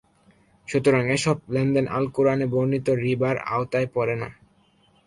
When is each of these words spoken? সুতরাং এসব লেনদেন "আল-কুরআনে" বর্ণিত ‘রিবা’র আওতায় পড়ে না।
সুতরাং 0.67 1.03
এসব 1.09 1.37
লেনদেন 1.49 1.85
"আল-কুরআনে" 1.87 2.45
বর্ণিত 2.47 2.87
‘রিবা’র 3.03 3.37
আওতায় 3.47 3.87
পড়ে 3.87 4.15
না। 4.15 4.29